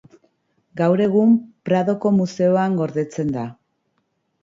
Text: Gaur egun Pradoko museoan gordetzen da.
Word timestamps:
Gaur 0.81 1.03
egun 1.05 1.35
Pradoko 1.71 2.15
museoan 2.17 2.83
gordetzen 2.83 3.35
da. 3.41 3.49